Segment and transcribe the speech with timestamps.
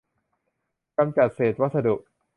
[0.97, 1.95] กำจัดเศษวัสดุ